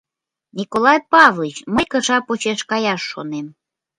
—Николай 0.57 0.99
Павлыч, 1.11 1.55
мый 1.73 1.85
кыша 1.91 2.17
почеш 2.27 2.59
каяш 2.69 3.01
шонем. 3.11 3.47